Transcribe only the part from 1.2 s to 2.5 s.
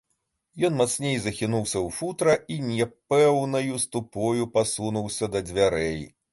захінуўся ў футра